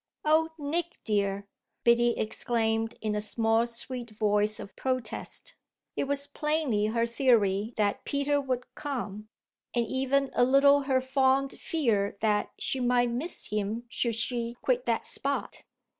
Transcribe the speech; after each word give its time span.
"Oh 0.25 0.49
Nick 0.57 0.99
dear!" 1.03 1.47
Biddy 1.83 2.17
exclaimed 2.17 2.95
in 3.01 3.13
a 3.13 3.21
small 3.21 3.67
sweet 3.67 4.09
voice 4.09 4.59
of 4.59 4.75
protest. 4.75 5.53
It 5.95 6.05
was 6.05 6.25
plainly 6.25 6.87
her 6.87 7.05
theory 7.05 7.75
that 7.77 8.03
Peter 8.03 8.41
would 8.41 8.63
come, 8.73 9.29
and 9.75 9.85
even 9.85 10.31
a 10.33 10.43
little 10.43 10.79
her 10.89 11.01
fond 11.01 11.51
fear 11.51 12.17
that 12.21 12.49
she 12.57 12.79
might 12.79 13.11
miss 13.11 13.49
him 13.49 13.83
should 13.89 14.15
she 14.15 14.55
quit 14.63 14.87
that 14.87 15.05
spot. 15.05 15.65